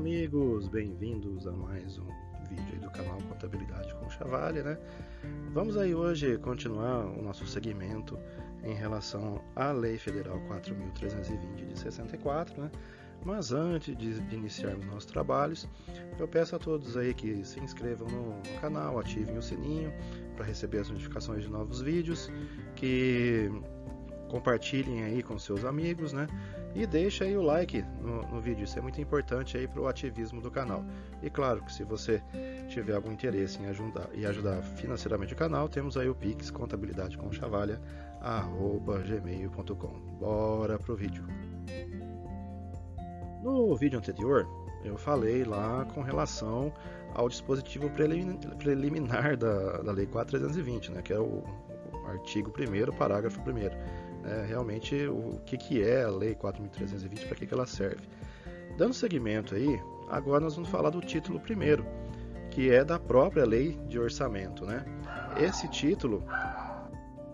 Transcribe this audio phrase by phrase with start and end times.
[0.00, 2.06] amigos, bem-vindos a mais um
[2.48, 4.78] vídeo do canal Contabilidade com Chavalha, né?
[5.52, 8.18] Vamos aí hoje continuar o nosso segmento
[8.64, 12.70] em relação à Lei Federal 4.320 de 64, né?
[13.26, 15.68] Mas antes de, iniciarmos nossos trabalhos,
[16.18, 19.92] eu peço a todos aí que se inscrevam no, no canal, ativem o sininho
[20.34, 22.32] para receber as notificações de novos vídeos,
[22.74, 23.52] que
[24.30, 26.26] compartilhem aí com seus amigos, né?
[26.74, 29.88] E deixa aí o like no, no vídeo, isso é muito importante aí para o
[29.88, 30.84] ativismo do canal.
[31.20, 32.22] E claro que se você
[32.68, 37.18] tiver algum interesse em ajudar e ajudar financeiramente o canal, temos aí o Pix contabilidade
[37.18, 37.80] com chavalha
[39.04, 40.00] gmail.com.
[40.20, 41.24] Bora pro vídeo.
[43.42, 44.46] No vídeo anterior,
[44.84, 46.72] eu falei lá com relação
[47.14, 51.42] ao dispositivo preliminar da, da Lei 4320, né, que é o
[52.06, 57.46] artigo 1 parágrafo 1 é, realmente o que, que é a Lei 4.320, para que,
[57.46, 58.02] que ela serve.
[58.76, 61.84] Dando seguimento aí, agora nós vamos falar do título primeiro,
[62.50, 64.64] que é da própria Lei de Orçamento.
[64.64, 64.84] Né?
[65.38, 66.24] Esse título,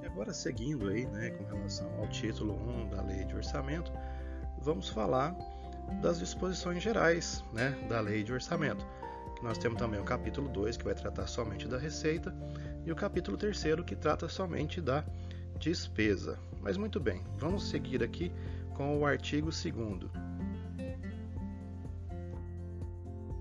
[0.05, 3.93] agora seguindo aí né, com relação ao título 1 da Lei de Orçamento,
[4.61, 5.37] vamos falar
[6.01, 8.85] das disposições gerais né, da Lei de Orçamento.
[9.43, 12.35] Nós temos também o capítulo 2, que vai tratar somente da receita,
[12.85, 15.05] e o capítulo 3, que trata somente da
[15.57, 16.39] despesa.
[16.61, 18.33] Mas muito bem, vamos seguir aqui
[18.75, 20.27] com o artigo 2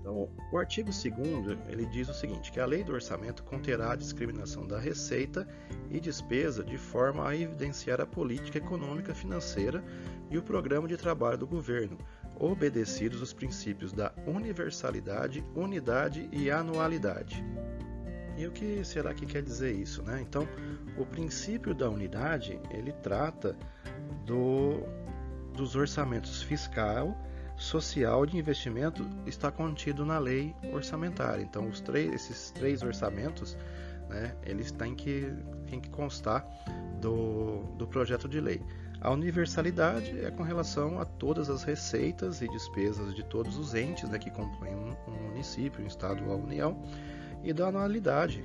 [0.06, 3.96] então, o artigo 2 ele diz o seguinte, que a lei do orçamento conterá a
[3.96, 5.48] discriminação da receita
[5.90, 9.84] e despesa de forma a evidenciar a política econômica financeira
[10.30, 11.98] e o programa de trabalho do governo,
[12.38, 17.44] obedecidos os princípios da universalidade, unidade e anualidade.
[18.36, 20.02] E o que será que quer dizer isso?
[20.02, 20.20] Né?
[20.20, 20.46] Então,
[20.96, 23.56] o princípio da unidade ele trata
[24.26, 24.82] do,
[25.54, 27.16] dos orçamentos fiscal,
[27.56, 31.42] social de investimento está contido na lei orçamentária.
[31.42, 33.56] Então, os três, esses três orçamentos
[34.08, 35.32] né, eles têm que,
[35.66, 36.46] têm que constar
[37.00, 38.60] do, do projeto de lei.
[39.00, 44.08] A universalidade é com relação a todas as receitas e despesas de todos os entes
[44.08, 46.82] né, que compõem um, um município, um estado ou a União
[47.42, 48.44] e da anualidade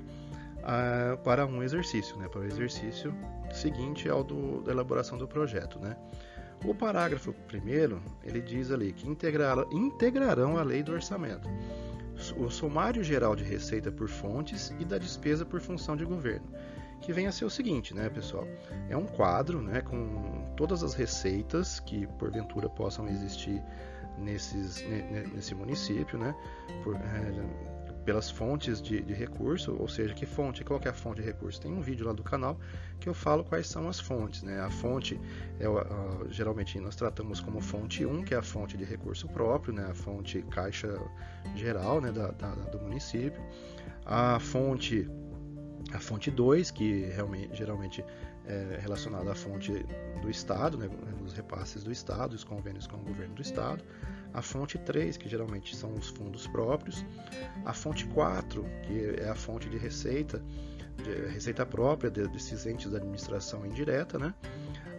[0.59, 3.13] uh, para um exercício, né, para o exercício
[3.51, 5.79] seguinte ao do, da elaboração do projeto.
[5.79, 5.95] Né.
[6.63, 11.49] O parágrafo primeiro ele diz ali que integrar, integrarão a lei do orçamento,
[12.37, 16.45] o sumário geral de receita por fontes e da despesa por função de governo,
[17.01, 18.47] que vem a ser o seguinte, né, pessoal?
[18.89, 23.59] É um quadro, né, com todas as receitas que porventura possam existir
[24.19, 24.85] nesses,
[25.33, 26.35] nesse município, né,
[26.83, 27.70] por, é,
[28.05, 31.27] pelas fontes de, de, recurso, ou seja, que fonte, qual que é a fonte de
[31.27, 31.61] recurso?
[31.61, 32.59] Tem um vídeo lá do canal
[32.99, 34.43] que eu falo quais são as fontes.
[34.43, 34.59] Né?
[34.59, 35.19] A fonte,
[35.59, 35.65] é,
[36.29, 39.87] geralmente nós tratamos como fonte 1, que é a fonte de recurso próprio, né?
[39.89, 40.99] a fonte caixa
[41.55, 42.11] geral né?
[42.11, 43.41] da, da, do município.
[44.05, 45.07] A fonte
[45.93, 48.03] a fonte 2, que realmente, geralmente
[48.45, 49.85] é relacionada à fonte
[50.21, 50.89] do Estado, né,
[51.23, 53.83] os repasses do Estado, os convênios com o governo do Estado.
[54.33, 57.05] A fonte 3, que geralmente são os fundos próprios.
[57.65, 60.41] A fonte 4, que é a fonte de receita,
[61.03, 64.17] de receita própria desses entes da administração indireta.
[64.17, 64.33] Né?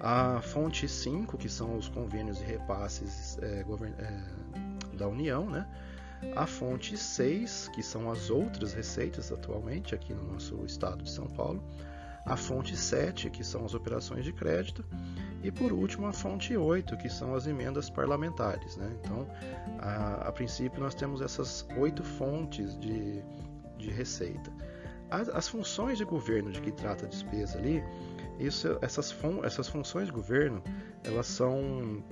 [0.01, 3.65] A fonte 5, que são os convênios e repasses é,
[3.99, 5.49] é, da União.
[5.49, 5.67] Né?
[6.37, 11.27] a fonte 6, que são as outras receitas atualmente aqui no nosso estado de São
[11.27, 11.63] Paulo,
[12.25, 14.85] a fonte 7, que são as operações de crédito,
[15.43, 18.77] e por último a fonte 8, que são as emendas parlamentares.
[18.77, 18.91] Né?
[19.01, 19.27] Então,
[19.81, 23.23] a, a, princípio, nós temos essas oito fontes de,
[23.77, 24.53] de receita.
[25.11, 27.83] As, as, funções de governo de que trata a despesa ali,
[28.39, 30.63] isso, essas, fun, essas funções de governo,
[31.05, 32.03] elas são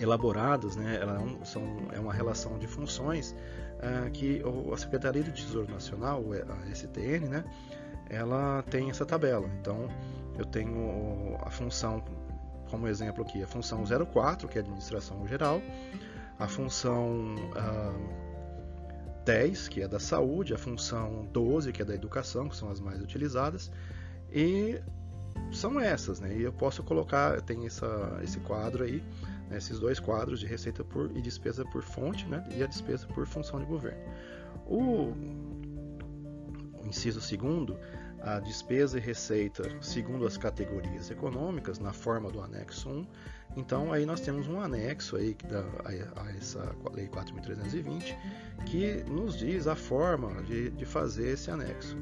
[0.00, 3.34] elaboradas, né, elas é são, é uma relação de funções
[3.76, 4.42] uh, que
[4.72, 7.44] a Secretaria do Tesouro Nacional, a STN, né,
[8.08, 9.48] ela tem essa tabela.
[9.60, 9.88] Então,
[10.38, 12.02] eu tenho a função,
[12.70, 15.60] como exemplo aqui, a função 04, que é administração geral,
[16.38, 22.48] a função uh, 10, que é da saúde, a função 12, que é da educação,
[22.48, 23.70] que são as mais utilizadas,
[24.32, 24.80] e
[25.52, 26.36] são essas, né?
[26.36, 29.02] E eu posso colocar, tem essa, esse quadro aí,
[29.48, 32.46] né, esses dois quadros de receita por e despesa por fonte, né?
[32.54, 34.00] E a despesa por função de governo.
[34.66, 35.14] O
[36.86, 37.78] inciso segundo,
[38.20, 43.06] a despesa e receita segundo as categorias econômicas na forma do anexo 1.
[43.56, 48.16] Então aí nós temos um anexo aí da, a, a, essa lei 4.320
[48.64, 51.96] que nos diz a forma de, de fazer esse anexo.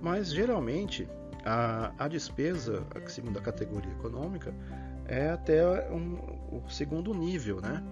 [0.00, 1.08] Mas geralmente
[1.44, 4.54] a, a despesa, segundo a categoria econômica,
[5.06, 6.18] é até um,
[6.52, 7.82] o segundo nível, né?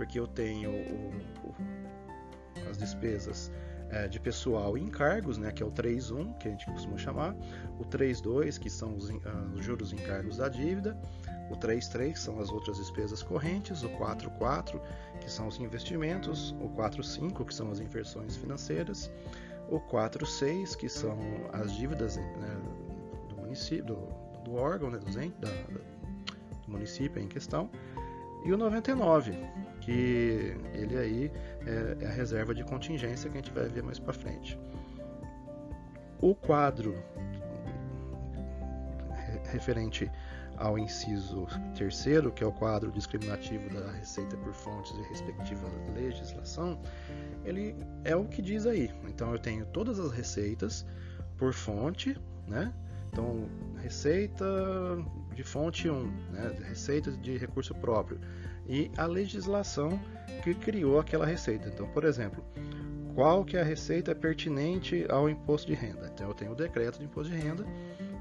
[0.00, 1.12] porque eu tenho o,
[1.44, 1.54] o,
[2.70, 3.52] as despesas
[3.90, 7.34] é, de pessoal e encargos, né, que é o 3.1, que a gente costuma chamar,
[7.78, 9.20] o 3.2, que são os, uh,
[9.54, 10.96] os juros e encargos da dívida,
[11.50, 14.80] o 3.3, que são as outras despesas correntes, o 4.4,
[15.20, 19.10] que são os investimentos, o 4.5, que são as inversões financeiras,
[19.68, 21.18] o 4.6, que são
[21.52, 22.62] as dívidas né,
[23.28, 23.96] do município, do,
[24.44, 25.10] do órgão, né, do,
[25.40, 25.50] da,
[26.62, 27.68] do município em questão,
[28.44, 29.32] e o 99,
[29.80, 31.32] que ele aí
[31.66, 34.58] é, é a reserva de contingência que a gente vai ver mais para frente.
[36.20, 36.94] O quadro
[39.50, 40.10] referente
[40.56, 46.78] ao inciso terceiro, que é o quadro discriminativo da receita por fontes e respectiva legislação,
[47.44, 48.90] ele é o que diz aí.
[49.08, 50.86] Então eu tenho todas as receitas
[51.38, 52.14] por fonte,
[52.46, 52.72] né?
[53.10, 53.48] Então,
[53.82, 54.44] receita
[55.34, 56.56] de fonte 1, né?
[56.68, 58.20] receita de recurso próprio,
[58.68, 60.00] e a legislação
[60.42, 61.68] que criou aquela receita.
[61.68, 62.44] Então, por exemplo,
[63.14, 66.10] qual que é a receita pertinente ao imposto de renda?
[66.14, 67.64] Então, eu tenho o decreto de imposto de renda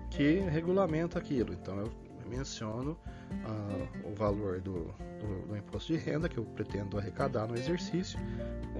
[0.09, 1.53] que regulamenta aquilo.
[1.53, 1.91] Então, eu
[2.27, 7.55] menciono uh, o valor do, do, do, imposto de renda que eu pretendo arrecadar no
[7.55, 8.19] exercício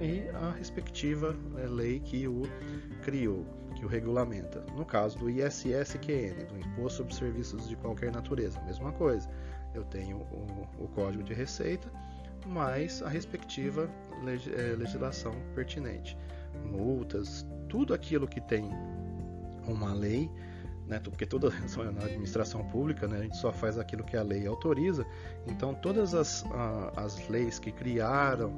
[0.00, 2.42] e a respectiva é, lei que o
[3.02, 3.44] criou,
[3.80, 4.62] que o regulamenta.
[4.76, 9.28] No caso do ISSQN, do Imposto sobre Serviços de Qualquer Natureza, mesma coisa.
[9.74, 11.90] Eu tenho o, o Código de Receita
[12.46, 13.88] mais a respectiva
[14.54, 16.16] é, legislação pertinente.
[16.64, 18.70] Multas, tudo aquilo que tem
[19.66, 20.30] uma lei
[20.86, 21.50] né, porque toda
[21.94, 25.06] na administração pública né, a gente só faz aquilo que a lei autoriza,
[25.46, 26.44] então todas as,
[26.96, 28.52] as leis que criaram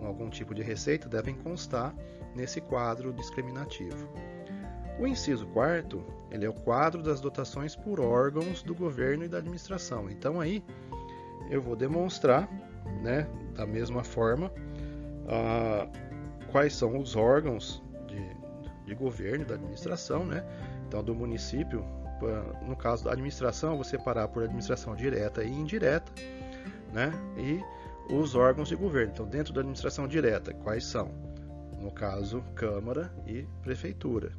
[0.00, 1.92] algum tipo de receita devem constar
[2.36, 4.08] nesse quadro discriminativo.
[5.02, 6.00] O inciso quarto,
[6.30, 10.08] ele é o quadro das dotações por órgãos do governo e da administração.
[10.08, 10.62] Então aí
[11.50, 12.48] eu vou demonstrar,
[13.02, 15.90] né, da mesma forma, uh,
[16.52, 20.44] quais são os órgãos de, de governo e da administração, né,
[20.86, 21.84] então do município,
[22.64, 26.12] no caso da administração, vou separar por administração direta e indireta,
[26.92, 27.10] né?
[27.36, 27.60] E
[28.14, 29.10] os órgãos de governo.
[29.12, 31.10] Então, dentro da administração direta, quais são?
[31.80, 34.30] No caso, Câmara e Prefeitura.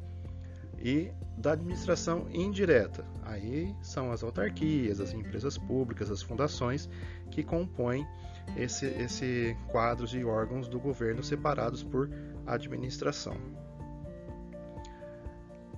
[0.84, 6.90] E da administração indireta, aí são as autarquias, as empresas públicas, as fundações
[7.30, 8.06] que compõem
[8.54, 12.10] esse, esse quadro de órgãos do governo separados por
[12.46, 13.36] administração.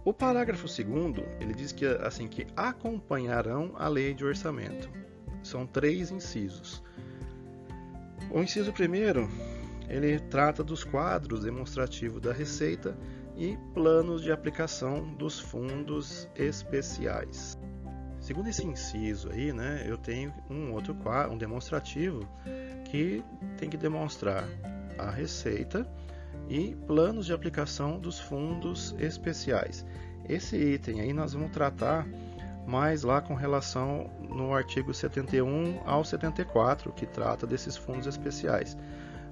[0.04, 4.90] O parágrafo 2 ele diz que assim que acompanharão a lei de orçamento.
[5.42, 6.82] São três incisos.
[8.30, 9.28] O inciso primeiro,
[9.88, 12.96] ele trata dos quadros demonstrativos da receita
[13.36, 17.58] e planos de aplicação dos fundos especiais.
[18.18, 22.26] Segundo esse inciso aí, né, eu tenho um outro quadro, um demonstrativo
[22.90, 23.22] que
[23.56, 24.48] tem que demonstrar
[24.98, 25.86] a receita
[26.48, 29.84] e planos de aplicação dos fundos especiais.
[30.28, 32.06] Esse item aí nós vamos tratar
[32.66, 38.76] mais lá com relação no artigo 71 ao 74, que trata desses fundos especiais.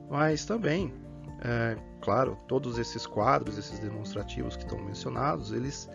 [0.08, 0.92] Mas também,
[1.42, 5.88] é, claro, todos esses quadros, esses demonstrativos que estão mencionados, eles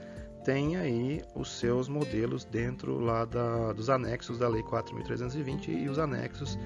[0.43, 5.99] têm aí os seus modelos dentro lá da, dos anexos da Lei 4.320 e os
[5.99, 6.57] anexos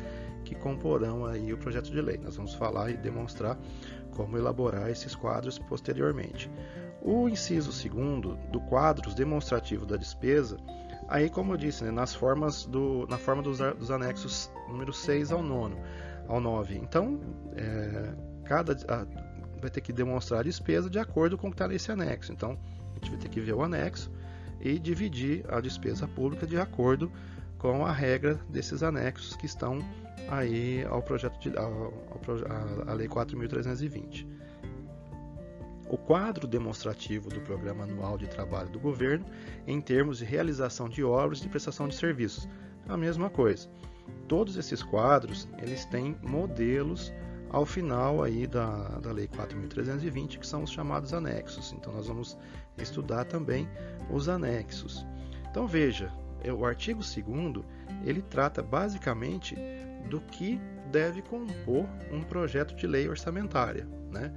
[0.43, 2.17] que comporão aí o projeto de lei.
[2.17, 3.57] Nós vamos falar e demonstrar
[4.11, 6.51] como elaborar esses quadros posteriormente.
[7.01, 10.57] O inciso segundo do quadros demonstrativo da despesa,
[11.07, 15.31] aí como eu disse, né, nas formas do, na forma dos, dos anexos número 6
[15.31, 15.75] ao 9.
[16.27, 16.77] Ao 9.
[16.77, 17.19] Então,
[17.55, 18.13] é,
[18.45, 19.05] cada a,
[19.59, 22.31] vai ter que demonstrar a despesa de acordo com o que está nesse anexo.
[22.31, 22.57] Então,
[22.91, 24.11] a gente vai ter que ver o anexo
[24.59, 27.11] e dividir a despesa pública de acordo
[27.57, 29.79] com a regra desses anexos que estão
[30.29, 31.93] aí ao projeto de, ao,
[32.87, 34.27] ao, Lei 4.320.
[35.89, 39.25] O quadro demonstrativo do Programa Anual de Trabalho do Governo
[39.67, 42.49] em termos de realização de obras e de prestação de serviços.
[42.87, 43.69] A mesma coisa.
[44.27, 47.13] Todos esses quadros eles têm modelos
[47.53, 48.65] ao final aí da,
[48.99, 51.71] da Lei 4.320, que são os chamados anexos.
[51.71, 52.35] Então nós vamos
[52.79, 53.69] estudar também
[54.09, 55.05] os anexos.
[55.49, 56.11] Então veja,
[56.43, 57.63] é, o artigo 2
[58.03, 59.55] ele trata basicamente
[60.09, 60.59] do que
[60.91, 63.87] deve compor um projeto de lei orçamentária.
[64.11, 64.33] Né?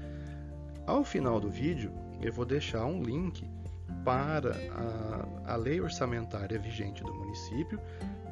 [0.87, 3.49] Ao final do vídeo, eu vou deixar um link
[4.05, 4.55] para
[5.47, 7.81] a, a lei orçamentária vigente do município,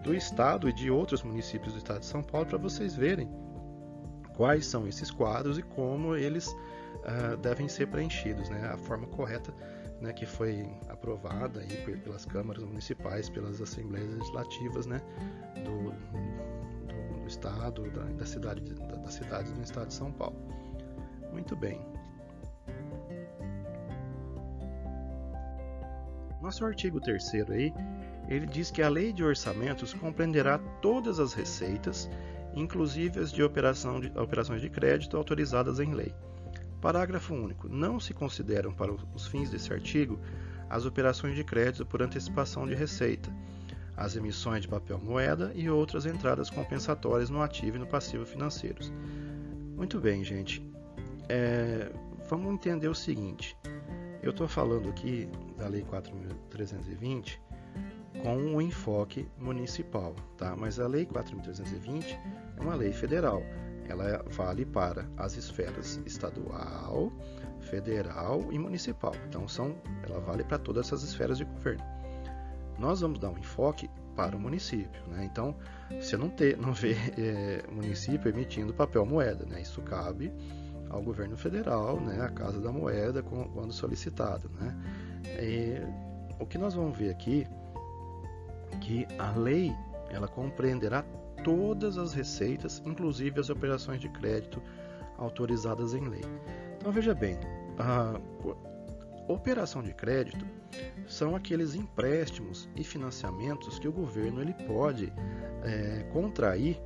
[0.03, 3.44] do estado e de outros municípios do estado de São Paulo para vocês verem
[4.37, 8.71] quais são esses quadros e como eles uh, devem ser preenchidos, né?
[8.73, 9.53] a forma correta
[10.01, 15.01] né, que foi aprovada aí pelas câmaras municipais, pelas assembleias legislativas né,
[15.65, 15.93] do,
[17.21, 20.37] do, estado, da, da cidade, da, das cidades do estado de São Paulo.
[21.33, 21.81] Muito bem.
[26.43, 27.73] Nosso artigo 3 aí,
[28.29, 32.11] ele diz que a lei de orçamentos compreenderá todas as receitas,
[32.55, 36.15] inclusive as de, operação de operações de crédito autorizadas em lei.
[36.81, 37.69] Parágrafo único.
[37.69, 40.19] Não se consideram para os fins desse artigo
[40.69, 43.31] as operações de crédito por antecipação de receita,
[43.97, 48.93] as emissões de papel moeda e outras entradas compensatórias no ativo e no passivo financeiros.
[49.77, 50.63] Muito bem, gente.
[51.29, 51.91] É,
[52.29, 53.57] vamos entender o seguinte.
[54.23, 57.39] Eu estou falando aqui da Lei 4.320
[58.23, 60.55] com um enfoque municipal, tá?
[60.57, 62.19] Mas a Lei 4.320
[62.57, 63.43] é uma lei federal.
[63.89, 67.13] Ela vale para as esferas estadual,
[67.61, 69.13] federal e municipal.
[69.29, 69.77] Então são,
[70.09, 71.85] ela vale para todas essas esferas de governo.
[72.79, 75.25] Nós vamos dar um enfoque para o município, né?
[75.25, 75.55] Então
[75.91, 79.61] você não ter, não vê é, município emitindo papel moeda, né?
[79.61, 80.33] Isso cabe
[80.89, 82.23] ao governo federal, né?
[82.23, 84.75] A Casa da Moeda quando solicitado, né?
[85.41, 85.83] E,
[86.39, 87.47] o que nós vamos ver aqui
[88.75, 89.75] que a lei
[90.11, 91.05] ela compreenderá
[91.43, 94.63] todas as receitas, inclusive as operações de crédito
[95.19, 96.25] autorizadas em lei.
[96.77, 97.39] Então veja bem,
[97.79, 98.21] a
[99.29, 100.45] operação de crédito
[101.07, 105.13] são aqueles empréstimos e financiamentos que o governo ele pode
[105.63, 106.81] é, contrair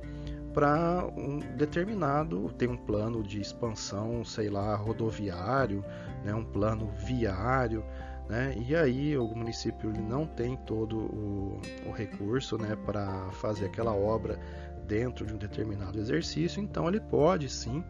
[0.53, 5.83] para um determinado tem um plano de expansão, sei lá, rodoviário,
[6.23, 7.83] né, um plano viário,
[8.29, 13.93] né, e aí o município não tem todo o, o recurso né, para fazer aquela
[13.93, 14.39] obra
[14.87, 17.83] dentro de um determinado exercício, então ele pode sim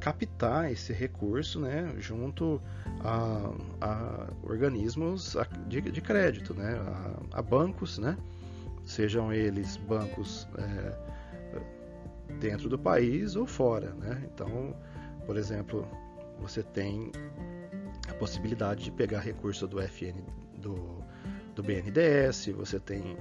[0.00, 2.60] captar esse recurso né, junto
[3.04, 3.52] a,
[3.82, 5.36] a organismos
[5.66, 6.74] de, de, crédito, né,
[7.32, 8.16] a, a, bancos, né,
[8.86, 11.10] sejam eles bancos é,
[12.38, 13.92] dentro do país ou fora.
[13.94, 14.26] Né?
[14.32, 14.74] Então,
[15.26, 15.86] por exemplo,
[16.40, 17.12] você tem
[18.20, 20.22] possibilidade de pegar recurso do FN
[20.58, 21.02] do,
[21.54, 23.16] do BNDES, você tem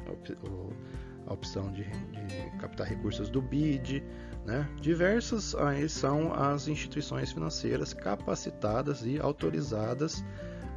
[1.26, 4.04] a opção de, de captar recursos do BID,
[4.46, 4.70] né?
[4.82, 10.24] Diversas aí são as instituições financeiras capacitadas e autorizadas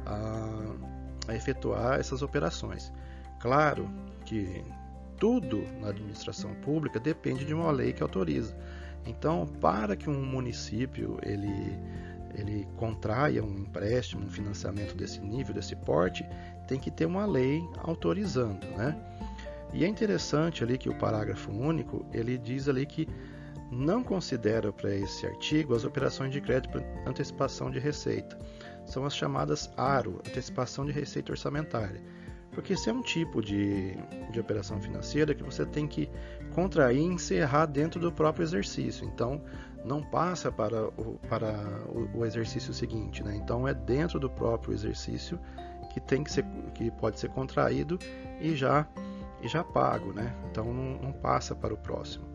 [0.05, 2.93] a, a efetuar essas operações.
[3.41, 3.89] Claro
[4.25, 4.63] que
[5.17, 8.55] tudo na administração pública depende de uma lei que autoriza.
[9.05, 11.77] Então, para que um município ele
[12.33, 16.25] ele contraia um empréstimo, um financiamento desse nível, desse porte,
[16.67, 18.95] tem que ter uma lei autorizando, né?
[19.73, 23.07] E é interessante ali que o parágrafo único, ele diz ali que
[23.71, 28.37] não considera para esse artigo as operações de crédito antecipação de receita.
[28.85, 32.01] São as chamadas ARO, antecipação de receita orçamentária.
[32.51, 33.95] Porque esse é um tipo de,
[34.31, 36.07] de operação financeira que você tem que
[36.53, 39.05] contrair e encerrar dentro do próprio exercício.
[39.05, 39.41] Então,
[39.83, 41.53] não passa para o, para
[42.13, 43.23] o, exercício seguinte.
[43.23, 43.35] Né?
[43.35, 45.39] Então, é dentro do próprio exercício
[45.91, 47.99] que, tem que, ser, que pode ser contraído
[48.39, 48.87] e já,
[49.41, 50.13] e já pago.
[50.13, 50.33] Né?
[50.49, 52.33] Então, não, não passa para o próximo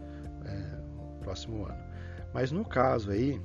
[1.28, 1.78] próximo ano.
[2.32, 3.40] Mas no caso aí,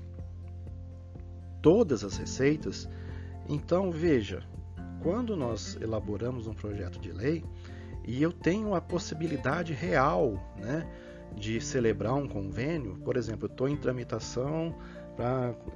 [1.61, 2.87] todas as receitas,
[3.49, 4.41] então veja,
[5.01, 7.43] quando nós elaboramos um projeto de lei
[8.05, 10.87] e eu tenho a possibilidade real né,
[11.35, 14.75] de celebrar um convênio, por exemplo, estou em tramitação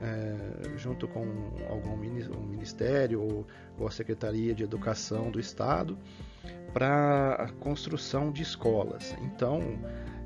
[0.02, 1.22] é, junto com
[1.70, 3.48] algum um ministério ou,
[3.78, 5.98] ou a Secretaria de Educação do Estado
[6.74, 9.16] para a construção de escolas.
[9.22, 9.62] Então,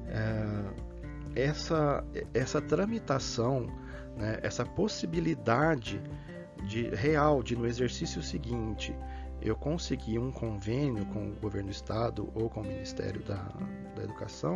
[0.08, 3.68] é, essa, essa tramitação,
[4.18, 6.02] né, essa possibilidade
[6.68, 8.96] de real de no exercício seguinte
[9.42, 13.52] eu conseguir um convênio com o governo do estado ou com o Ministério da,
[13.96, 14.56] da Educação,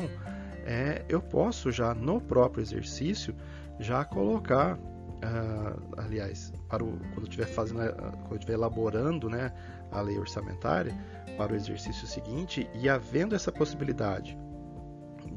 [0.66, 3.36] é, eu posso já no próprio exercício
[3.80, 7.80] já colocar, uh, aliás, para o, quando estiver fazendo,
[8.24, 9.54] quando estiver elaborando, né,
[9.92, 10.94] a lei orçamentária
[11.38, 14.38] para o exercício seguinte e havendo essa possibilidade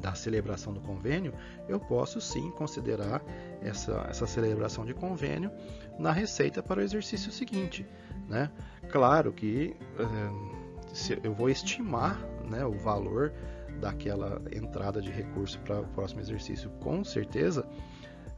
[0.00, 1.32] da celebração do convênio,
[1.68, 3.23] eu posso sim considerar
[3.61, 5.50] essa, essa celebração de convênio
[5.99, 7.87] na receita para o exercício seguinte.
[8.28, 8.50] Né?
[8.90, 13.32] Claro que eh, eu vou estimar né, o valor
[13.80, 17.66] daquela entrada de recurso para o próximo exercício, com certeza.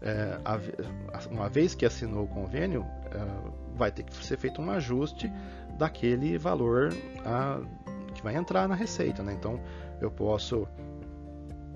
[0.02, 0.38] É,
[1.30, 5.30] uma vez que assinou o convênio, é, vai ter que ser feito um ajuste
[5.76, 6.90] daquele valor
[7.24, 7.60] a,
[8.14, 9.22] que vai entrar na receita.
[9.22, 9.34] Né?
[9.34, 9.60] Então,
[10.00, 10.66] eu posso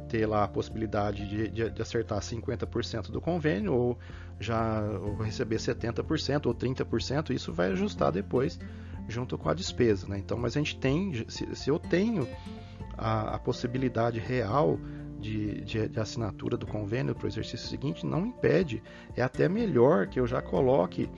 [0.08, 3.98] ter lá a possibilidade de, de, de acertar 50% do convênio ou
[4.38, 4.82] já
[5.22, 8.58] receber 70% ou 30%, isso vai ajustar depois
[9.08, 10.06] junto com a despesa.
[10.08, 10.18] Né?
[10.18, 12.26] Então, mas a gente tem, se, se eu tenho
[12.96, 14.78] a, a possibilidade real
[15.18, 18.82] de, de, de assinatura do convênio para o exercício seguinte não impede.
[19.16, 21.08] É até melhor que eu já coloque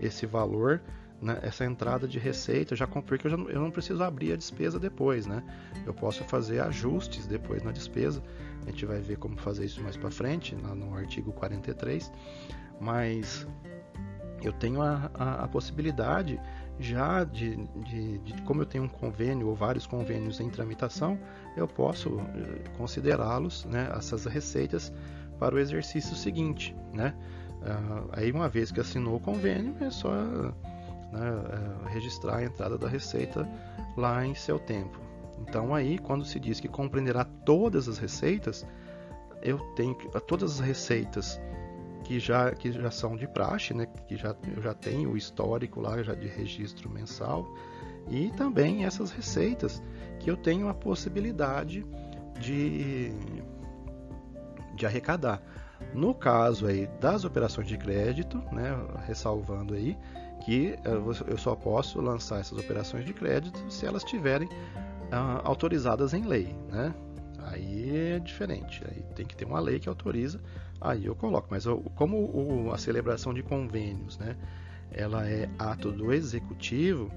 [0.00, 0.82] esse valor
[1.24, 4.78] né, essa entrada de receita, já porque eu, já, eu não preciso abrir a despesa
[4.78, 5.42] depois, né?
[5.86, 8.22] Eu posso fazer ajustes depois na despesa.
[8.66, 12.12] A gente vai ver como fazer isso mais para frente, lá no artigo 43.
[12.78, 13.46] Mas
[14.42, 16.38] eu tenho a, a, a possibilidade
[16.78, 21.18] já de, de, de, como eu tenho um convênio ou vários convênios em tramitação,
[21.56, 24.92] eu posso eh, considerá-los, né, essas receitas,
[25.38, 27.14] para o exercício seguinte, né?
[27.62, 32.76] Uh, aí uma vez que assinou o convênio, é só né, é, registrar a entrada
[32.76, 33.48] da receita
[33.96, 34.98] lá em seu tempo.
[35.40, 38.66] Então aí, quando se diz que compreenderá todas as receitas,
[39.42, 39.94] eu tenho
[40.26, 41.40] todas as receitas
[42.04, 45.80] que já, que já são de praxe, né, que já, eu já tenho o histórico
[45.80, 47.46] lá já de registro mensal,
[48.08, 49.82] e também essas receitas
[50.20, 51.84] que eu tenho a possibilidade
[52.38, 53.12] de,
[54.74, 55.42] de arrecadar.
[55.94, 59.96] No caso aí das operações de crédito, né, ressalvando aí,
[60.44, 64.48] que eh, eu só posso lançar essas operações de crédito se elas estiverem
[65.10, 66.94] ah, autorizadas em lei, né?
[67.96, 70.40] É diferente, aí tem que ter uma lei que autoriza,
[70.80, 71.48] aí eu coloco.
[71.50, 74.36] Mas como o, a celebração de convênios, né,
[74.90, 77.10] ela é ato do executivo,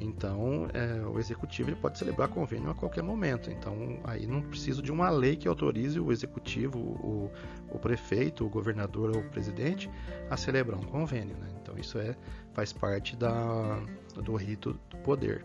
[0.00, 3.50] então, é, o executivo pode celebrar convênio a qualquer momento.
[3.50, 7.30] Então, aí não preciso de uma lei que autorize o executivo, o,
[7.68, 9.90] o prefeito, o governador ou o presidente
[10.30, 11.36] a celebrar um convênio.
[11.36, 11.48] Né?
[11.60, 12.16] Então, isso é,
[12.54, 13.78] faz parte da,
[14.14, 15.44] do rito do poder.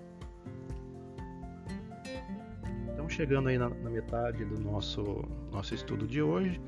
[3.05, 6.59] Então, chegando aí na, na metade do nosso, nosso estudo de hoje,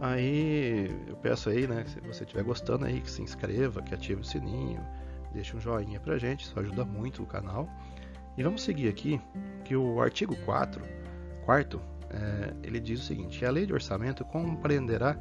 [0.00, 4.20] aí eu peço aí, né, se você estiver gostando aí, que se inscreva, que ative
[4.20, 4.80] o sininho
[5.32, 7.68] deixa um joinha pra gente, isso ajuda muito o canal.
[8.38, 9.20] E vamos seguir aqui,
[9.64, 10.84] que o artigo 4,
[11.44, 11.80] quarto,
[12.10, 15.16] é, ele diz o seguinte, a lei de orçamento compreenderá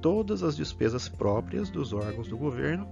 [0.00, 2.88] todas as despesas próprias dos órgãos do governo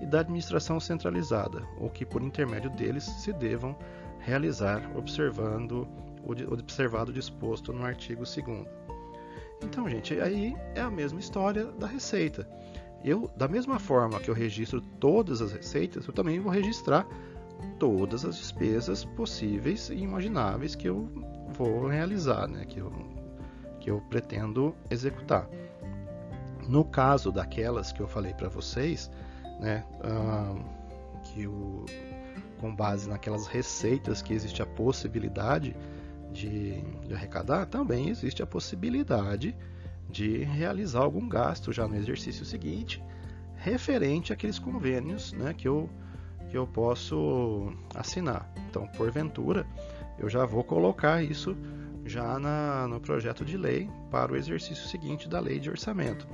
[0.00, 3.76] e da administração centralizada, ou que por intermédio deles se devam
[4.20, 5.86] realizar, observando
[6.24, 8.38] observado disposto no artigo 2
[9.62, 12.46] Então, gente, aí é a mesma história da receita
[13.04, 17.06] eu, da mesma forma que eu registro todas as receitas, eu também vou registrar
[17.78, 21.08] todas as despesas possíveis e imagináveis que eu
[21.48, 22.64] vou realizar, né?
[22.66, 22.92] que, eu,
[23.80, 25.48] que eu pretendo executar.
[26.68, 29.10] No caso daquelas que eu falei para vocês,
[29.58, 30.62] né, uh,
[31.24, 31.84] que o,
[32.60, 35.74] com base naquelas receitas que existe a possibilidade
[36.32, 39.56] de, de arrecadar, também existe a possibilidade
[40.08, 43.02] de realizar algum gasto já no exercício seguinte,
[43.56, 45.88] referente àqueles convênios né, que, eu,
[46.50, 48.52] que eu posso assinar.
[48.68, 49.66] Então, porventura,
[50.18, 51.56] eu já vou colocar isso
[52.04, 56.26] já na, no projeto de lei para o exercício seguinte da lei de orçamento.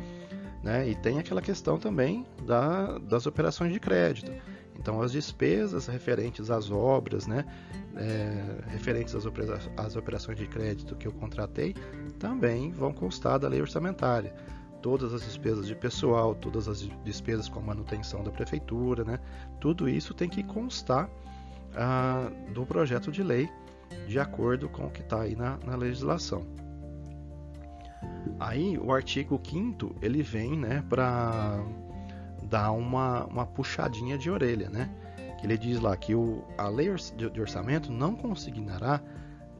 [0.63, 0.89] Né?
[0.89, 4.33] E tem aquela questão também da, das operações de crédito.
[4.79, 7.45] Então, as despesas referentes às obras, né,
[7.97, 11.75] é, referentes às, opera às operações de crédito que eu contratei,
[12.19, 14.35] também vão constar da lei orçamentária.
[14.83, 19.19] Todas as despesas de pessoal, todas as despesas com manutenção da prefeitura, né,
[19.61, 21.11] tudo isso tem que constar
[21.75, 23.49] ah, do projeto de lei
[24.07, 26.47] de acordo com o que está aí na, na legislação.
[28.39, 31.65] Aí o artigo 5 ele vem né, para
[32.49, 34.91] dar uma, uma puxadinha de orelha, né?
[35.47, 39.01] Ele diz lá que o, a lei de orçamento não consignará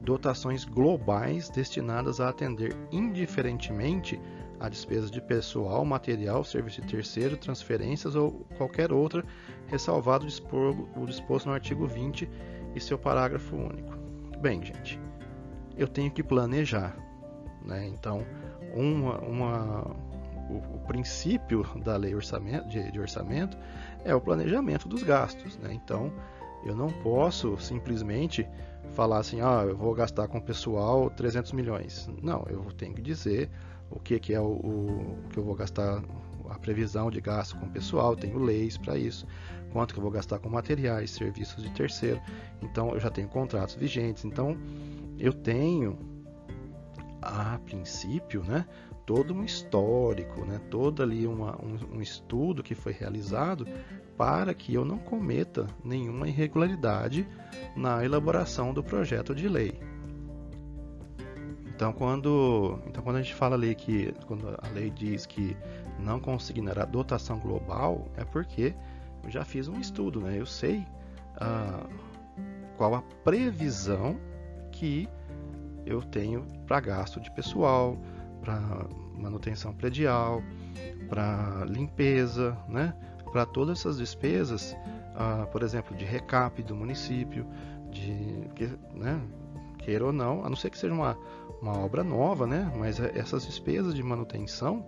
[0.01, 4.21] dotações globais destinadas a atender indiferentemente
[4.59, 9.25] a despesas de pessoal, material, serviço de terceiro, transferências ou qualquer outra,
[9.69, 10.27] ressalvado
[10.97, 12.29] o disposto no artigo 20
[12.75, 13.97] e seu parágrafo único.
[14.41, 14.99] Bem, gente,
[15.77, 16.97] eu tenho que planejar,
[17.65, 17.87] né?
[17.87, 18.27] Então,
[18.75, 19.97] uma, uma
[20.49, 23.57] o, o princípio da lei orçamento, de, de, orçamento
[24.05, 25.57] é o planejamento dos gastos.
[25.59, 25.73] Né?
[25.73, 26.13] Então,
[26.65, 28.47] eu não posso simplesmente
[28.93, 32.09] falar assim, ah, eu vou gastar com o pessoal 300 milhões.
[32.23, 33.51] Não, eu tenho que dizer
[33.91, 36.03] o que, que é o, o, que eu vou gastar,
[36.49, 39.27] a previsão de gasto com o pessoal, tenho leis para isso,
[39.73, 42.21] quanto que eu vou gastar com materiais, serviços de terceiro.
[42.63, 44.25] Então, eu já tenho contratos vigentes.
[44.25, 44.57] Então,
[45.19, 45.99] eu tenho,
[47.21, 48.67] a princípio, né,
[49.07, 50.61] todo um histórico, né?
[50.69, 53.67] todo ali uma, um, um estudo que foi realizado
[54.19, 57.27] para que eu não cometa nenhuma irregularidade
[57.77, 59.79] na elaboração do projeto de lei.
[61.69, 65.57] Então quando, então, quando a gente fala ali que quando a lei diz que
[66.01, 68.75] não consignará dotação global, é porque
[69.23, 70.41] eu já fiz um estudo, né?
[70.41, 70.85] eu sei
[71.37, 71.87] ah,
[72.77, 74.19] qual a previsão
[74.73, 75.09] que
[75.85, 77.97] eu tenho para gasto de pessoal,
[78.47, 78.87] para
[79.19, 80.41] manutenção predial,
[81.09, 82.95] para limpeza, né?
[83.33, 84.77] para todas essas despesas,
[85.17, 87.45] ah, por exemplo, de recap do município,
[87.91, 89.21] de né,
[89.79, 91.19] queira ou não, a não ser que seja uma,
[91.61, 92.73] uma obra nova, né?
[92.77, 94.87] mas essas despesas de manutenção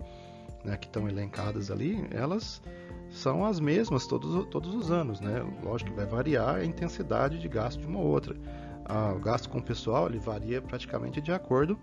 [0.64, 2.62] né, que estão elencadas ali, elas
[3.10, 5.20] são as mesmas todos, todos os anos.
[5.20, 5.44] Né?
[5.64, 8.36] Lógico que vai variar a intensidade de gasto de uma ou outra.
[8.84, 11.76] Ah, o gasto com o pessoal ele varia praticamente de acordo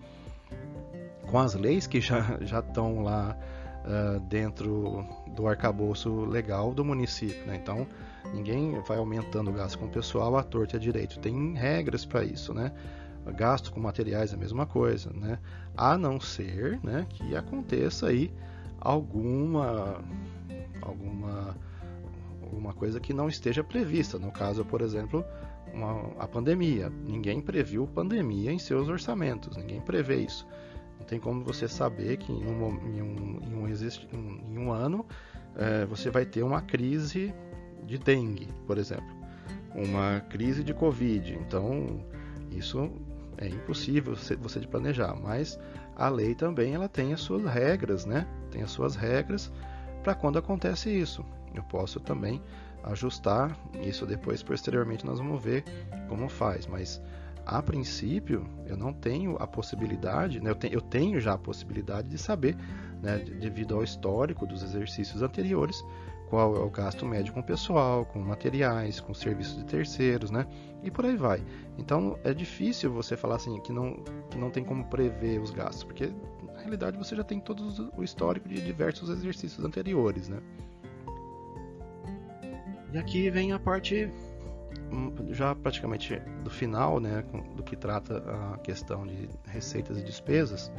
[1.29, 3.37] com as leis que já, já estão lá
[3.85, 7.45] uh, dentro do arcabouço legal do município.
[7.45, 7.59] Né?
[7.61, 7.87] Então,
[8.33, 11.19] ninguém vai aumentando o gasto com o pessoal à torta e à direito.
[11.19, 12.71] Tem regras para isso, né?
[13.35, 15.39] Gasto com materiais é a mesma coisa, né?
[15.75, 18.31] A não ser né, que aconteça aí
[18.79, 19.99] alguma,
[20.79, 21.57] alguma,
[22.43, 24.19] alguma coisa que não esteja prevista.
[24.19, 25.25] No caso, por exemplo,
[25.73, 26.89] uma, a pandemia.
[26.89, 30.47] Ninguém previu pandemia em seus orçamentos, ninguém prevê isso.
[31.05, 35.05] Não tem como você saber que em um, em um, em um, em um ano
[35.55, 37.31] é, você vai ter uma crise
[37.83, 39.05] de dengue, por exemplo,
[39.75, 41.31] uma crise de Covid.
[41.35, 42.03] Então,
[42.49, 42.91] isso
[43.37, 45.59] é impossível você, de planejar, mas
[45.95, 48.27] a lei também ela tem as suas regras, né?
[48.49, 49.51] Tem as suas regras
[50.03, 51.23] para quando acontece isso.
[51.53, 52.41] Eu posso também
[52.83, 55.63] ajustar isso depois posteriormente nós vamos ver
[56.09, 56.99] como faz, mas
[57.45, 62.07] a princípio, eu não tenho a possibilidade, né, eu, te, eu, tenho já a possibilidade
[62.09, 62.55] de saber,
[63.01, 65.83] né, devido ao histórico dos exercícios anteriores,
[66.27, 70.47] qual é o gasto médio com pessoal, com materiais, com serviços de terceiros, né,
[70.81, 71.43] e por aí vai.
[71.77, 75.83] Então é difícil você falar assim que não, que não tem como prever os gastos,
[75.83, 76.11] porque
[76.51, 80.39] na realidade você já tem todo o histórico de diversos exercícios anteriores, né.
[82.91, 84.09] E aqui vem a parte
[85.31, 87.23] já praticamente do final, né,
[87.55, 88.17] do que trata
[88.53, 90.71] a questão de receitas e despesas,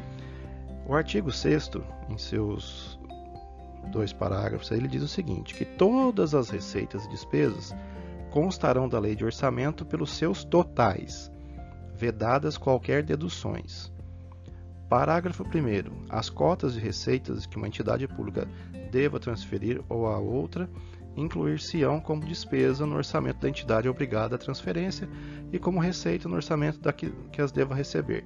[0.86, 1.70] o artigo 6
[2.08, 2.98] em seus
[3.90, 7.74] dois parágrafos, ele diz o seguinte, que todas as receitas e despesas
[8.30, 11.30] constarão da lei de orçamento pelos seus totais,
[11.94, 13.92] vedadas qualquer deduções.
[14.88, 18.46] Parágrafo 1 As cotas de receitas que uma entidade pública
[18.90, 20.68] deva transferir ou a outra
[21.16, 25.09] incluir-se-ão como despesa no orçamento da entidade obrigada à transferência
[25.52, 28.24] e como receita no orçamento da que, que as deva receber.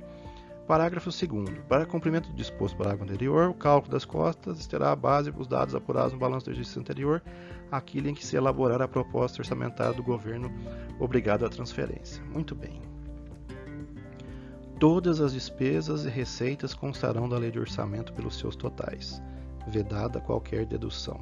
[0.66, 1.58] Parágrafo 2.
[1.68, 5.48] Para cumprimento do disposto no parágrafo anterior, o cálculo das costas terá a base os
[5.48, 7.22] dados apurados no balanço do exercício anterior,
[7.72, 10.48] aquilo em que se elaborar a proposta orçamentária do governo
[11.00, 12.22] obrigado à transferência.
[12.32, 12.80] Muito bem.
[14.78, 19.20] Todas as despesas e receitas constarão da lei de orçamento pelos seus totais,
[19.66, 21.20] vedada qualquer dedução.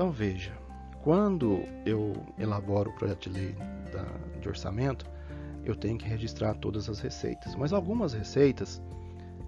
[0.00, 0.54] Então veja,
[1.02, 3.54] quando eu elaboro o projeto de lei
[3.92, 4.02] da,
[4.40, 5.04] de orçamento,
[5.62, 7.54] eu tenho que registrar todas as receitas.
[7.54, 8.82] Mas algumas receitas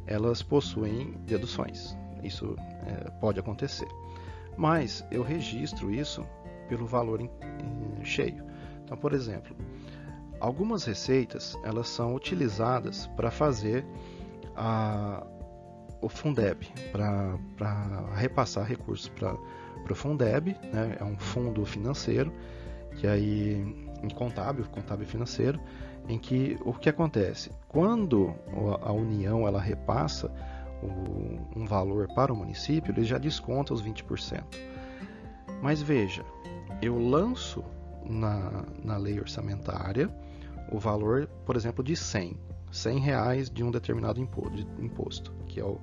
[0.07, 1.97] elas possuem deduções.
[2.23, 2.55] Isso
[2.87, 3.89] é, pode acontecer.
[4.55, 6.23] Mas eu registro isso
[6.69, 7.31] pelo valor em,
[7.99, 8.45] em cheio.
[8.85, 9.57] Então, por exemplo,
[10.39, 13.87] algumas receitas elas são utilizadas para fazer
[14.55, 15.27] a,
[16.03, 17.39] o Fundeb, para
[18.17, 19.35] repassar recursos para
[19.83, 22.33] para o Fundeb, né, é um fundo financeiro,
[22.97, 23.55] que aí
[24.03, 25.61] em contábil, contábil financeiro,
[26.09, 27.51] em que o que acontece?
[27.69, 28.35] Quando
[28.83, 30.31] a União ela repassa
[30.83, 34.43] o, um valor para o município, ele já desconta os 20%.
[35.63, 36.25] Mas veja,
[36.81, 37.65] eu lanço
[38.05, 40.11] na, na lei orçamentária
[40.73, 42.37] o valor, por exemplo, de 100,
[42.73, 45.79] 100 reais de um determinado imposto, que é o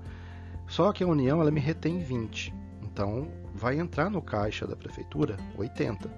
[0.70, 2.54] só que a União ela me retém 20.
[3.00, 6.12] Então vai entrar no caixa da prefeitura 80.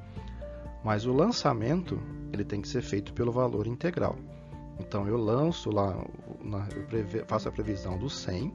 [0.83, 2.01] Mas o lançamento
[2.33, 4.15] ele tem que ser feito pelo valor integral.
[4.79, 5.95] Então eu lanço lá,
[6.91, 8.51] eu faço a previsão do 100,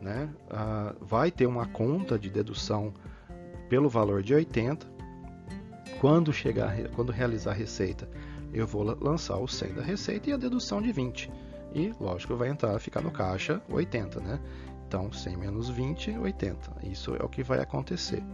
[0.00, 0.30] né?
[0.48, 2.94] Ah, vai ter uma conta de dedução
[3.68, 4.86] pelo valor de 80.
[6.00, 8.08] Quando chegar, quando realizar a receita,
[8.54, 11.30] eu vou lançar o 100 da receita e a dedução de 20.
[11.74, 14.40] E lógico vai entrar, ficar no caixa 80, né?
[14.90, 16.58] Então, 100 menos 20, 80.
[16.82, 18.24] Isso é o que vai acontecer.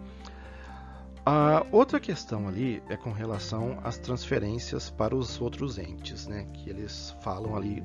[1.27, 6.47] A outra questão ali é com relação às transferências para os outros entes, né?
[6.55, 7.85] Que eles falam ali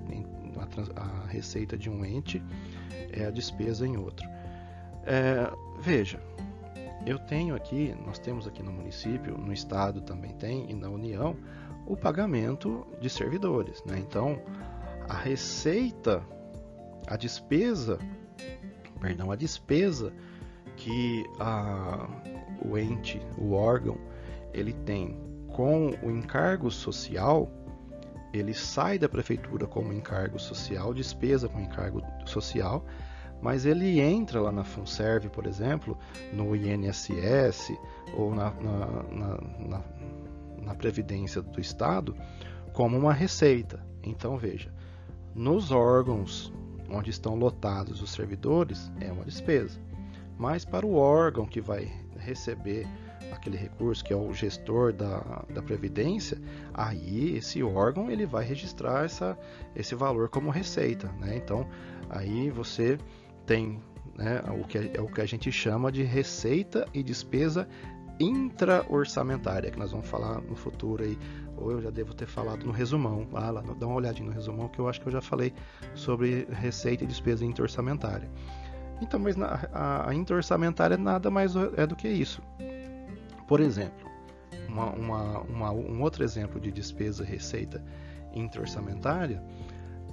[0.96, 2.42] a, receita de um ente
[3.12, 4.26] é a despesa em outro.
[5.04, 6.22] É, veja,
[7.06, 11.36] eu tenho aqui, nós temos aqui no município, no estado também tem e na União
[11.86, 14.00] o pagamento de servidores, né?
[14.00, 14.42] Então,
[15.10, 16.24] a receita,
[17.06, 18.00] a despesa
[19.02, 20.14] perdão, a despesa
[20.78, 22.08] que a,
[22.64, 23.98] o ente, o órgão,
[24.54, 27.52] ele tem com o encargo social,
[28.32, 32.86] ele sai da prefeitura como encargo social, despesa com encargo social,
[33.42, 35.98] mas ele entra lá na FUNSERV, por exemplo,
[36.32, 37.74] no INSS
[38.16, 39.82] ou na, na, na,
[40.62, 42.16] na, Previdência do Estado
[42.72, 43.84] como uma receita.
[44.04, 44.72] Então veja,
[45.36, 46.54] nos órgãos
[46.92, 49.80] onde estão lotados os servidores é uma despesa,
[50.38, 52.88] mas para o órgão que vai receber
[53.32, 56.38] aquele recurso que é o gestor da, da previdência,
[56.74, 59.38] aí esse órgão ele vai registrar essa,
[59.76, 61.38] esse valor como receita, né?
[61.38, 61.68] Então
[62.10, 62.98] aí você
[63.46, 63.82] tem
[64.16, 67.68] né, o que é, o que a gente chama de receita e despesa
[68.20, 71.18] intra-orçamentária, que nós vamos falar no futuro aí,
[71.62, 74.80] ou eu já devo ter falado no resumão, lá, dá uma olhadinha no resumão que
[74.80, 75.54] eu acho que eu já falei
[75.93, 78.30] sobre receita e despesa intra-orçamentária.
[79.02, 82.41] Então, mas na, a, a intra-orçamentária nada mais é do que isso.
[83.47, 84.10] Por exemplo,
[84.67, 87.84] uma, uma, uma, um outro exemplo de despesa receita
[88.34, 89.43] intra-orçamentária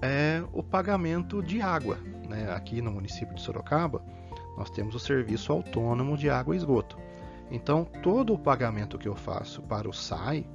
[0.02, 1.98] é o pagamento de água.
[2.28, 2.50] Né?
[2.52, 4.02] Aqui no município de Sorocaba,
[4.56, 6.98] nós temos o serviço autônomo de água e esgoto.
[7.50, 10.46] Então, todo o pagamento que eu faço para o SAI,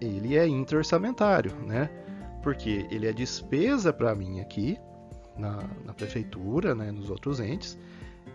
[0.00, 1.90] ele é intra-orçamentário, né?
[2.42, 4.78] Porque ele é despesa para mim aqui,
[5.36, 7.78] na, na prefeitura, né, nos outros entes,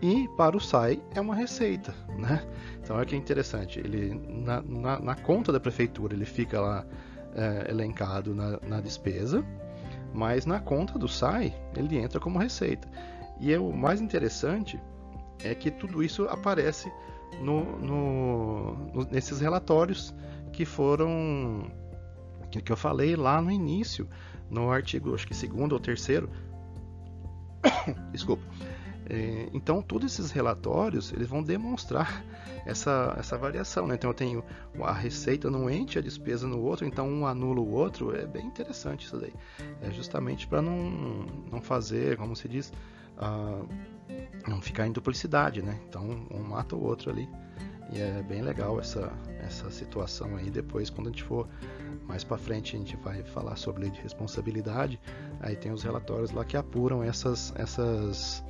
[0.02, 2.44] e para o SAI é uma receita, né?
[2.82, 6.86] Então é que é interessante, ele na, na, na conta da prefeitura ele fica lá
[7.36, 9.46] é, elencado na, na, despesa,
[10.14, 12.88] mas na conta do SAI ele entra como receita.
[13.40, 14.80] E é, o mais interessante
[15.44, 16.92] é que tudo isso aparece
[17.42, 20.14] no, no, no, nesses relatórios
[20.54, 21.70] que foram
[22.50, 24.08] que, que eu falei lá no início,
[24.50, 26.30] no artigo acho que segundo ou terceiro,
[28.14, 28.44] desculpa,
[29.10, 32.24] é, então, todos esses relatórios eles vão demonstrar
[32.66, 33.88] essa, essa variação.
[33.88, 33.96] Né?
[33.96, 34.44] Então, eu tenho
[34.82, 38.16] a receita num ente, a despesa no outro, então um anula o outro.
[38.16, 39.34] É bem interessante isso daí.
[39.82, 42.72] É justamente para não, não fazer, como se diz,
[43.18, 43.68] uh,
[44.48, 45.62] não ficar em duplicidade.
[45.62, 45.80] Né?
[45.88, 47.28] Então, um mata o outro ali.
[47.94, 50.50] E é bem legal essa, essa situação aí.
[50.50, 51.48] Depois, quando a gente for
[52.08, 55.00] mais para frente, a gente vai falar sobre lei de responsabilidade.
[55.40, 58.44] Aí tem os relatórios lá que apuram essas, essas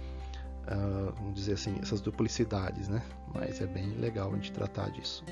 [0.68, 3.02] uh, vamos dizer assim, essas duplicidades, né?
[3.34, 5.26] Mas é bem legal a gente tratar disso.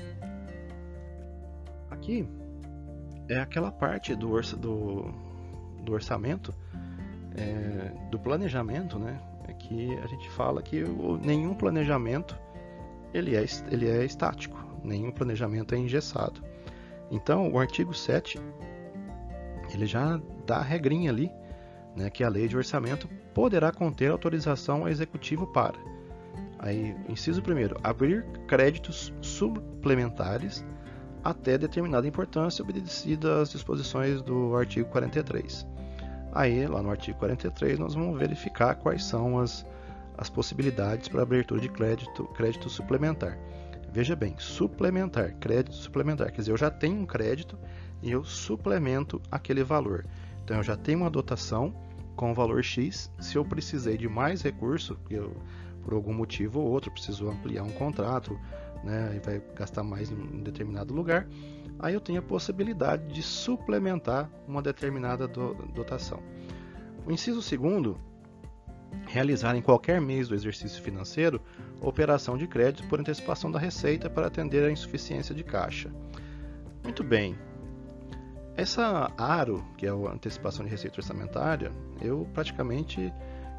[1.90, 2.28] Aqui
[3.30, 5.10] é aquela parte do, orça, do,
[5.82, 6.54] do orçamento,
[7.34, 9.18] é, do planejamento, né?
[9.48, 10.84] É que a gente fala que
[11.22, 12.38] nenhum planejamento
[13.12, 16.42] ele é, ele é estático, nenhum planejamento é engessado.
[17.10, 18.40] Então, o artigo 7
[19.74, 21.30] ele já dá a regrinha ali,
[21.96, 25.78] né, que a lei de orçamento poderá conter autorização ao executivo para.
[26.58, 30.64] Aí, inciso primeiro, abrir créditos suplementares
[31.24, 35.66] até determinada importância obedecida às disposições do artigo 43.
[36.32, 39.66] Aí, lá no artigo 43, nós vamos verificar quais são as,
[40.16, 43.38] as possibilidades para abertura de crédito, crédito suplementar.
[43.92, 47.58] Veja bem, suplementar, crédito suplementar, quer dizer, eu já tenho um crédito
[48.02, 50.06] e eu suplemento aquele valor.
[50.42, 51.74] Então, eu já tenho uma dotação
[52.16, 53.10] com valor X.
[53.20, 55.36] Se eu precisei de mais recurso, eu,
[55.84, 58.38] por algum motivo ou outro, preciso ampliar um contrato,
[58.82, 61.28] né, e vai gastar mais em um determinado lugar,
[61.78, 66.20] aí eu tenho a possibilidade de suplementar uma determinada do, dotação.
[67.06, 67.98] O inciso segundo,
[69.06, 71.40] realizar em qualquer mês do exercício financeiro
[71.80, 75.90] operação de crédito por antecipação da receita para atender à insuficiência de caixa.
[76.82, 77.36] Muito bem,
[78.56, 83.12] essa ARO, que é a antecipação de receita orçamentária, eu praticamente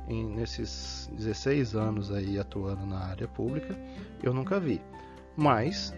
[0.08, 3.76] em, nesses 16 anos aí atuando na área pública,
[4.22, 4.82] eu nunca vi.
[5.36, 5.94] Mas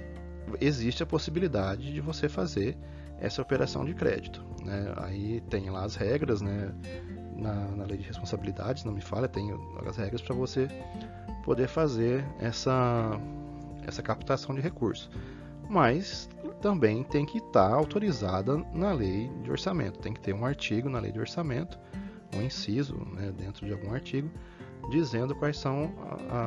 [0.61, 2.77] existe a possibilidade de você fazer
[3.19, 4.45] essa operação de crédito.
[4.63, 4.93] Né?
[4.97, 6.73] Aí tem lá as regras, né?
[7.35, 9.51] Na, na lei de responsabilidades, não me falha, tem
[9.85, 10.67] as regras para você
[11.43, 13.19] poder fazer essa,
[13.85, 15.09] essa captação de recursos.
[15.69, 16.29] Mas
[16.61, 19.99] também tem que estar tá autorizada na lei de orçamento.
[19.99, 21.79] Tem que ter um artigo na lei de orçamento,
[22.35, 24.29] um inciso né, dentro de algum artigo,
[24.89, 25.93] dizendo quais são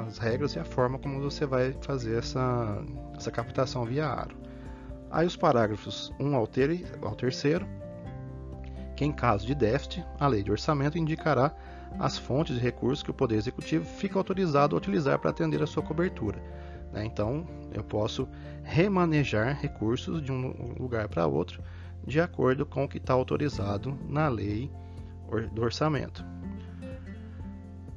[0.06, 2.84] as regras e a forma como você vai fazer essa,
[3.16, 4.36] essa captação via aro.
[5.10, 7.66] Aí os parágrafos 1 ao, ter, ao terceiro,
[8.98, 11.54] que em caso de déficit, a lei de orçamento indicará
[12.00, 15.68] as fontes de recursos que o Poder Executivo fica autorizado a utilizar para atender a
[15.68, 16.42] sua cobertura
[16.92, 17.04] né?
[17.04, 18.28] Então, eu posso
[18.64, 21.62] remanejar recursos de um lugar para outro
[22.04, 24.70] de acordo com o que está autorizado na lei
[25.52, 26.24] do orçamento.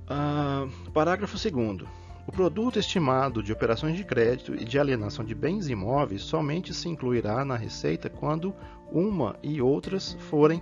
[0.08, 1.88] Ah, parágrafo 2.
[2.28, 6.88] O produto estimado de operações de crédito e de alienação de bens imóveis somente se
[6.88, 8.54] incluirá na receita quando
[8.92, 10.62] uma e outras forem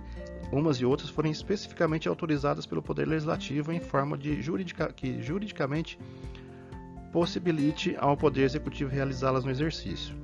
[0.52, 5.98] umas e outras forem especificamente autorizadas pelo Poder Legislativo em forma de juridica, que juridicamente
[7.12, 10.14] possibilite ao Poder Executivo realizá-las no exercício.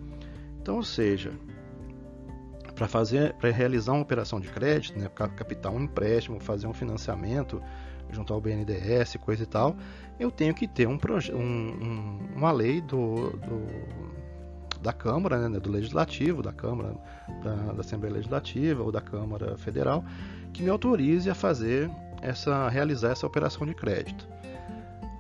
[0.61, 1.33] Então, ou seja,
[2.75, 7.63] para fazer, para realizar uma operação de crédito, né, captar um empréstimo, fazer um financiamento
[8.11, 9.77] junto ao BNDES, coisa e tal,
[10.19, 10.99] eu tenho que ter um,
[11.33, 13.67] um, um uma lei do, do
[14.81, 16.95] da Câmara, né, do Legislativo, da Câmara,
[17.43, 20.05] da, da, Assembleia Legislativa ou da Câmara Federal,
[20.53, 21.91] que me autorize a fazer
[22.23, 24.29] essa, realizar essa operação de crédito.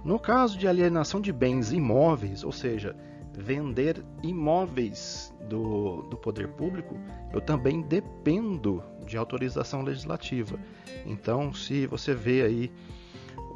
[0.04, 2.94] No caso de alienação de bens imóveis, ou seja,
[3.32, 6.96] vender imóveis do, do poder público,
[7.32, 10.58] eu também dependo de autorização legislativa.
[11.04, 12.72] Então, se você vê aí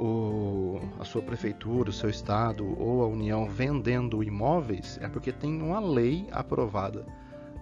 [0.00, 5.60] o, a sua prefeitura, o seu estado ou a União vendendo imóveis, é porque tem
[5.60, 7.04] uma lei aprovada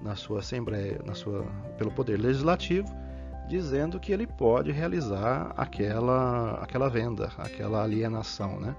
[0.01, 1.45] na sua Assembleia, na sua,
[1.77, 2.89] pelo Poder Legislativo,
[3.49, 8.61] dizendo que ele pode realizar aquela, aquela venda, aquela alienação.
[8.61, 8.77] Né?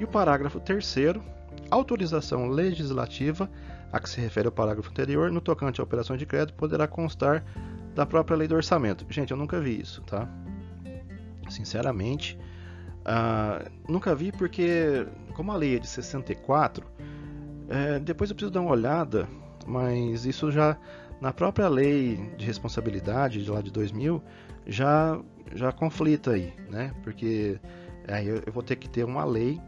[0.00, 1.22] E o parágrafo terceiro,
[1.70, 3.48] autorização legislativa,
[3.92, 7.44] a que se refere ao parágrafo anterior, no tocante à operação de crédito, poderá constar
[7.94, 9.06] da própria lei do orçamento.
[9.08, 10.28] Gente, eu nunca vi isso, tá?
[11.48, 12.38] Sinceramente,
[13.00, 16.86] uh, nunca vi porque, como a lei é de 64,
[17.68, 19.28] é, depois eu preciso dar uma olhada,
[19.66, 20.78] mas isso já
[21.20, 24.22] na própria lei de responsabilidade de lá de 2000
[24.66, 25.20] já
[25.54, 26.94] já conflita aí, né?
[27.02, 27.58] Porque
[28.06, 29.60] aí eu, eu vou ter que ter uma lei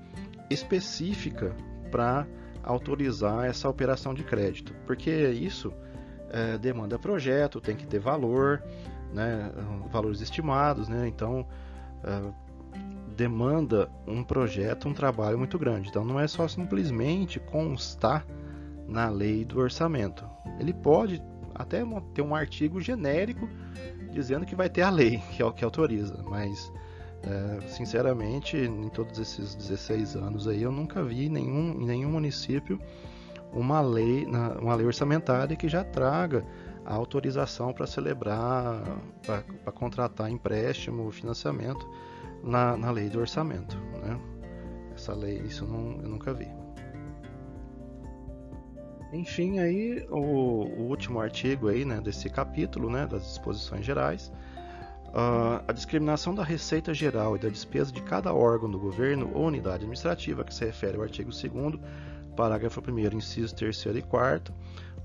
[0.51, 1.55] específica
[1.91, 2.27] para
[2.63, 5.73] autorizar essa operação de crédito, porque isso
[6.31, 8.63] é, demanda projeto, tem que ter valor,
[9.13, 9.51] né,
[9.91, 11.47] valores estimados, né, então
[12.05, 12.33] é,
[13.17, 15.89] demanda um projeto, um trabalho muito grande.
[15.89, 18.27] Então não é só simplesmente constar
[18.89, 20.25] na lei do orçamento.
[20.59, 21.23] Ele pode
[21.55, 21.83] até
[22.15, 23.49] ter um artigo genérico
[24.13, 26.73] dizendo que vai ter a lei que é o que autoriza, mas
[27.23, 32.81] é, sinceramente, em todos esses 16 anos aí, eu nunca vi nenhum, em nenhum município
[33.53, 34.27] uma lei,
[34.61, 36.45] uma lei orçamentária que já traga
[36.85, 38.83] a autorização para celebrar,
[39.25, 41.87] para contratar empréstimo, financiamento
[42.43, 43.77] na, na lei do orçamento.
[44.03, 44.21] Né?
[44.95, 46.49] Essa lei, isso não, eu nunca vi.
[49.13, 54.33] Enfim, aí o, o último artigo aí, né, desse capítulo, né, das disposições gerais,
[55.11, 59.47] Uh, a discriminação da receita geral e da despesa de cada órgão do governo ou
[59.47, 61.81] unidade administrativa, que se refere ao artigo 2
[62.37, 64.55] parágrafo 1 inciso 3 e 4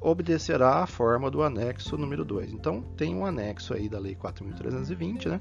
[0.06, 2.54] obedecerá à forma do anexo número 2.
[2.54, 5.40] Então, tem um anexo aí da Lei 4.320, né,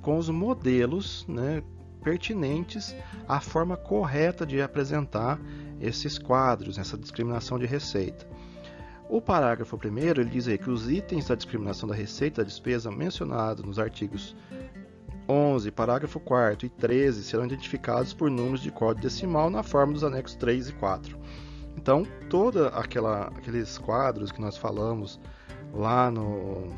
[0.00, 1.62] com os modelos né,
[2.02, 2.96] pertinentes
[3.28, 5.38] à forma correta de apresentar
[5.78, 8.26] esses quadros, essa discriminação de receita.
[9.10, 12.90] O parágrafo 1 ele diz aí que os itens da discriminação da receita da despesa
[12.90, 14.34] mencionados nos artigos
[15.28, 20.02] 11, parágrafo 4 e 13 serão identificados por números de código decimal na forma dos
[20.02, 21.18] anexos 3 e 4.
[21.76, 25.18] Então, todos aqueles quadros que nós falamos
[25.72, 26.68] lá no,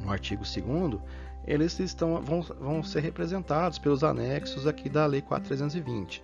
[0.00, 1.00] no artigo 2
[1.46, 6.22] eles estão, vão, vão ser representados pelos anexos aqui da Lei 4320.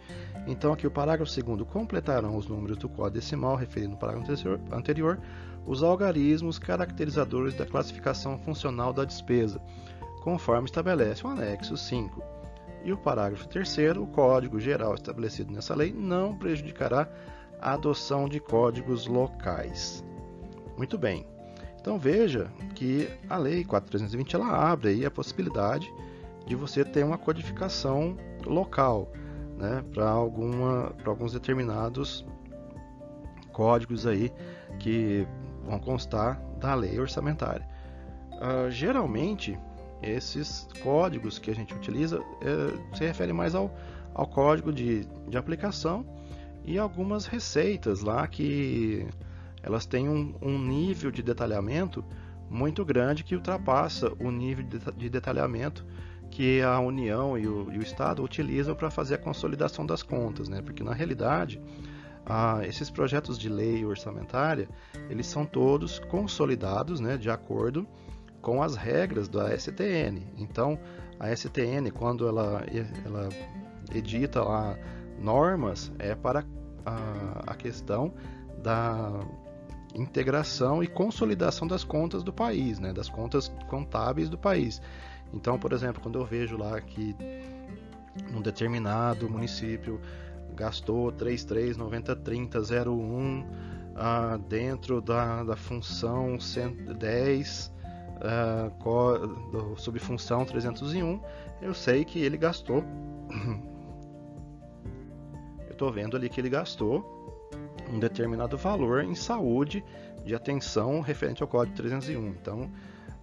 [0.49, 4.33] Então, aqui o parágrafo 2 completarão os números do código decimal referido no parágrafo
[4.73, 5.21] anterior
[5.65, 9.61] os algarismos caracterizadores da classificação funcional da despesa,
[10.23, 12.21] conforme estabelece o anexo 5.
[12.85, 17.09] E o parágrafo 3 o código geral estabelecido nessa lei não prejudicará
[17.63, 20.05] a adoção de códigos locais.
[20.77, 21.25] Muito bem.
[21.81, 25.93] Então veja que a lei 4320 ela abre aí a possibilidade
[26.47, 29.11] de você ter uma codificação local
[29.57, 32.27] né, para alguns determinados
[33.53, 34.33] códigos aí
[34.79, 35.27] que
[35.65, 37.69] vão constar da lei orçamentária.
[38.33, 39.57] Uh, geralmente,
[40.03, 43.73] esses códigos que a gente utiliza uh, se referem mais ao,
[44.15, 46.05] ao código de, de aplicação
[46.65, 49.07] e algumas receitas lá que
[49.63, 52.05] elas têm um, um nível de detalhamento
[52.51, 54.65] muito grande que ultrapassa o nível
[54.97, 55.85] de detalhamento
[56.31, 60.49] que a União e o, e o Estado utilizam para fazer a consolidação das contas,
[60.49, 60.63] né?
[60.63, 61.61] Porque na realidade
[62.25, 64.69] ah, esses projetos de lei orçamentária
[65.09, 67.17] eles são todos consolidados, né?
[67.17, 67.87] De acordo
[68.41, 70.23] com as regras da STN.
[70.37, 70.79] Então
[71.21, 72.65] a STN quando ela,
[73.05, 73.29] ela
[73.95, 74.77] edita lá
[75.19, 76.45] normas é para
[76.85, 78.13] a, a questão
[78.63, 79.21] da
[79.95, 82.93] integração e consolidação das contas do país, né?
[82.93, 84.81] Das contas contábeis do país.
[85.33, 87.17] Então, por exemplo, quando eu vejo lá que
[88.31, 90.01] num determinado município
[90.55, 93.45] gastou 33903001
[93.95, 97.73] ah, dentro da, da função 110
[98.21, 98.71] ah,
[99.51, 101.21] do, subfunção 301
[101.61, 102.85] eu sei que ele gastou
[105.73, 107.49] eu estou vendo ali que ele gastou
[107.91, 109.85] um determinado valor em saúde
[110.25, 112.71] de atenção referente ao código 301 então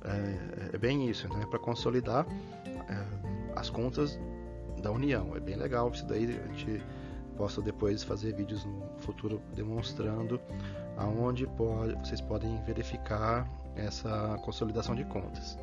[0.03, 2.25] é, é bem isso então é para consolidar
[2.89, 3.05] é,
[3.55, 4.19] as contas
[4.81, 6.83] da União é bem legal isso daí a gente
[7.37, 10.41] possa depois fazer vídeos no futuro demonstrando
[10.97, 15.57] aonde pode, vocês podem verificar essa consolidação de contas.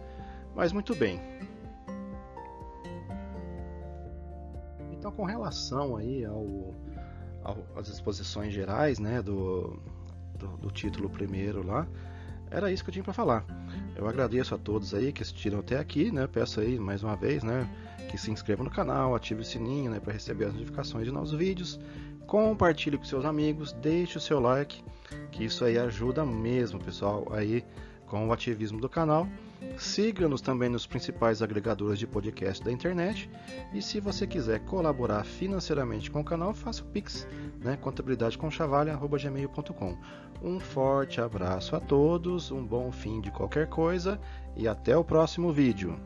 [0.55, 1.20] Mas muito bem.
[4.99, 6.74] Então, com relação aí ao,
[7.42, 9.78] ao às exposições gerais, né, do,
[10.38, 11.86] do, do título primeiro lá,
[12.51, 13.44] era isso que eu tinha para falar.
[13.94, 16.26] Eu agradeço a todos aí que assistiram até aqui, né?
[16.26, 17.68] Peço aí mais uma vez, né,
[18.09, 21.32] que se inscrevam no canal, ative o sininho, né, para receber as notificações de novos
[21.32, 21.80] vídeos.
[22.26, 24.82] Compartilhe com seus amigos, deixe o seu like,
[25.30, 27.64] que isso aí ajuda mesmo, pessoal, aí
[28.07, 29.28] com o ativismo do canal.
[29.78, 33.28] Siga-nos também nos principais agregadores de podcast da internet.
[33.72, 37.28] E se você quiser colaborar financeiramente com o canal, faça o Pix,
[37.62, 37.76] né?
[37.76, 39.98] contabilidadeconchavalha.gmail.com.
[40.42, 44.18] Um forte abraço a todos, um bom fim de qualquer coisa
[44.56, 45.98] e até o próximo vídeo.